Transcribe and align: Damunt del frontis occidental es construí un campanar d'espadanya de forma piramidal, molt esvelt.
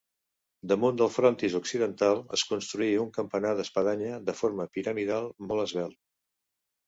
Damunt 0.69 0.95
del 0.99 1.09
frontis 1.15 1.57
occidental 1.59 2.23
es 2.37 2.45
construí 2.53 2.89
un 3.03 3.11
campanar 3.17 3.51
d'espadanya 3.59 4.17
de 4.31 4.35
forma 4.39 4.67
piramidal, 4.79 5.29
molt 5.51 5.65
esvelt. 5.67 6.01